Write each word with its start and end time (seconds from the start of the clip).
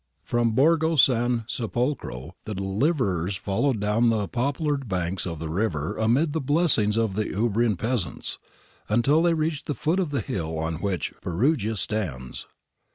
From 0.23 0.53
Borgo 0.53 0.95
San 0.95 1.45
Sepolcro 1.47 2.31
the 2.45 2.55
deliverers 2.55 3.35
followed 3.35 3.79
down 3.79 4.09
the 4.09 4.27
poplared 4.27 4.87
banks 4.89 5.27
of 5.27 5.37
the 5.37 5.47
river, 5.47 5.95
amid 5.95 6.33
the 6.33 6.41
blessings 6.41 6.97
of 6.97 7.13
the 7.13 7.31
Umbrian 7.37 7.75
peasants, 7.77 8.39
until 8.89 9.21
they 9.21 9.35
reached 9.35 9.67
the 9.67 9.75
foot 9.75 9.99
of 9.99 10.09
the 10.09 10.21
hill 10.21 10.57
on 10.57 10.81
which 10.81 11.13
Perugia 11.21 11.75
stands. 11.75 12.47